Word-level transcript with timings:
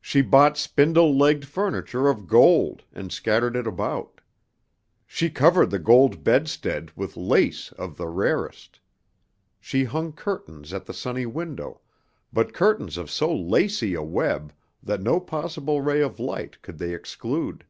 She 0.00 0.22
bought 0.22 0.58
spindle 0.58 1.16
legged 1.16 1.46
furniture 1.46 2.08
of 2.08 2.26
gold 2.26 2.82
and 2.92 3.12
scattered 3.12 3.54
it 3.54 3.64
about. 3.64 4.20
She 5.06 5.30
covered 5.30 5.70
the 5.70 5.78
gold 5.78 6.24
bedstead 6.24 6.90
with 6.96 7.16
lace 7.16 7.70
of 7.78 7.96
the 7.96 8.08
rarest. 8.08 8.80
She 9.60 9.84
hung 9.84 10.14
curtains 10.14 10.72
at 10.72 10.86
the 10.86 10.92
sunny 10.92 11.26
window, 11.26 11.80
but 12.32 12.52
curtains 12.52 12.96
of 12.96 13.08
so 13.08 13.32
lacey 13.32 13.94
a 13.94 14.02
web 14.02 14.52
that 14.82 15.00
no 15.00 15.20
possible 15.20 15.80
ray 15.80 16.00
of 16.00 16.18
light 16.18 16.60
could 16.62 16.78
they 16.78 16.92
exclude. 16.92 17.64